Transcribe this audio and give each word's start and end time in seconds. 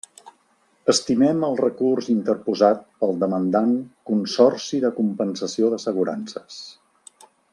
Estimem 0.93 1.43
el 1.47 1.57
recurs 1.59 2.07
interposat 2.13 2.81
pel 3.03 3.13
demandant 3.25 3.75
Consorci 4.13 4.81
de 4.87 4.93
Compensació 5.01 5.71
d'Assegurances. 5.75 6.61